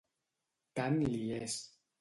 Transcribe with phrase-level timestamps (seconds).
[0.79, 1.63] Tant li és.